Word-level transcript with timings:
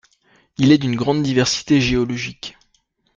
Il 0.57 0.71
est 0.71 0.79
d'une 0.79 0.95
grande 0.95 1.21
diversité 1.21 1.79
géologique. 1.79 2.57